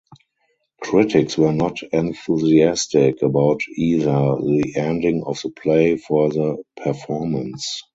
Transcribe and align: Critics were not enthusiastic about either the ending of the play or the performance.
Critics 0.81 1.37
were 1.37 1.53
not 1.53 1.83
enthusiastic 1.93 3.21
about 3.21 3.61
either 3.75 4.11
the 4.41 4.73
ending 4.75 5.21
of 5.23 5.39
the 5.43 5.51
play 5.51 6.01
or 6.09 6.29
the 6.29 6.63
performance. 6.75 7.83